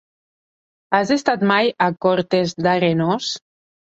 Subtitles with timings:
[0.99, 3.29] Has estat mai a Cortes d'Arenós?